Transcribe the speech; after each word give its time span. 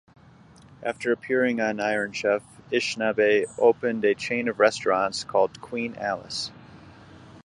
After 0.81 1.11
appearing 1.11 1.59
on 1.61 1.79
Iron 1.79 2.11
Chef, 2.11 2.41
Ishinabe 2.71 3.45
opened 3.59 4.03
a 4.03 4.15
chain 4.15 4.47
of 4.47 4.57
restaurants 4.59 5.23
called 5.23 5.61
"Queen 5.61 5.95
Alice". 5.95 6.49